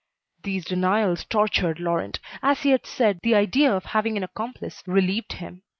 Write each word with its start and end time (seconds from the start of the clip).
These 0.41 0.65
denials 0.65 1.25
tortured 1.25 1.79
Laurent. 1.79 2.19
As 2.41 2.63
he 2.63 2.71
had 2.71 2.87
said, 2.87 3.19
the 3.21 3.35
idea 3.35 3.71
of 3.71 3.85
having 3.85 4.17
an 4.17 4.23
accomplice 4.23 4.81
relieved 4.87 5.33
him. 5.33 5.61